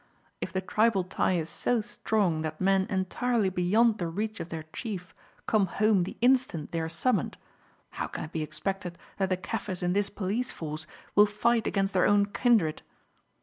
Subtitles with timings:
[0.41, 4.63] If the tribal tie is so strong that men entirely beyond the reach of their
[4.73, 5.13] chief
[5.45, 7.37] come home the instant they are summoned,
[7.91, 11.93] how can it be expected that the Kaffirs in this police force will fight against
[11.93, 12.81] their own kindred?"